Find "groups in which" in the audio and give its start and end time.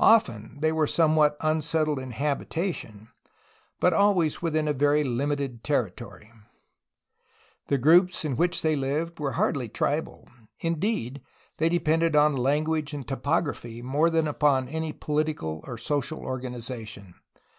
7.76-8.62